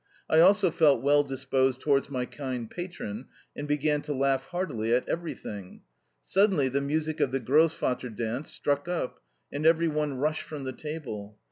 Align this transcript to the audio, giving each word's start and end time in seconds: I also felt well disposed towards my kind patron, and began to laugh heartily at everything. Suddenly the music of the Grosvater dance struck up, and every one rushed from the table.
I 0.27 0.39
also 0.39 0.71
felt 0.71 1.03
well 1.03 1.21
disposed 1.21 1.79
towards 1.79 2.09
my 2.09 2.25
kind 2.25 2.67
patron, 2.71 3.27
and 3.55 3.67
began 3.67 4.01
to 4.01 4.15
laugh 4.15 4.45
heartily 4.45 4.95
at 4.95 5.07
everything. 5.07 5.83
Suddenly 6.23 6.69
the 6.69 6.81
music 6.81 7.19
of 7.19 7.31
the 7.31 7.39
Grosvater 7.39 8.09
dance 8.09 8.49
struck 8.49 8.87
up, 8.87 9.21
and 9.53 9.63
every 9.63 9.89
one 9.89 10.15
rushed 10.15 10.41
from 10.41 10.63
the 10.63 10.73
table. 10.73 11.37